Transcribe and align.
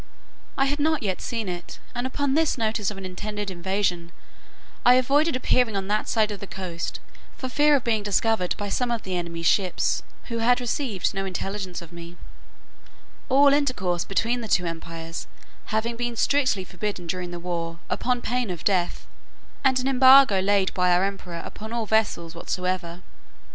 I 0.57 0.65
had 0.65 0.79
not 0.79 1.03
yet 1.03 1.21
seen 1.21 1.47
it, 1.47 1.77
and 1.93 2.07
upon 2.07 2.33
this 2.33 2.57
notice 2.57 2.89
of 2.89 2.97
an 2.97 3.05
intended 3.05 3.51
invasion, 3.51 4.11
I 4.83 4.95
avoided 4.95 5.35
appearing 5.35 5.77
on 5.77 5.87
that 5.89 6.07
side 6.09 6.31
of 6.31 6.39
the 6.39 6.47
coast, 6.47 6.99
for 7.37 7.47
fear 7.47 7.75
of 7.75 7.83
being 7.83 8.01
discovered, 8.01 8.55
by 8.57 8.67
some 8.67 8.89
of 8.89 9.03
the 9.03 9.15
enemy's 9.15 9.45
ships, 9.45 10.01
who 10.29 10.39
had 10.39 10.59
received 10.59 11.13
no 11.13 11.23
intelligence 11.25 11.83
of 11.83 11.93
me; 11.93 12.17
all 13.29 13.49
intercourse 13.53 14.03
between 14.03 14.41
the 14.41 14.47
two 14.47 14.65
empires 14.65 15.27
having 15.65 15.97
been 15.97 16.15
strictly 16.15 16.63
forbidden 16.63 17.05
during 17.05 17.29
the 17.29 17.39
war, 17.39 17.77
upon 17.87 18.23
pain 18.23 18.49
of 18.49 18.63
death, 18.63 19.05
and 19.63 19.79
an 19.79 19.87
embargo 19.87 20.39
laid 20.41 20.73
by 20.73 20.91
our 20.91 21.03
emperor 21.03 21.43
upon 21.45 21.71
all 21.71 21.85
vessels 21.85 22.33
whatsoever. 22.33 23.03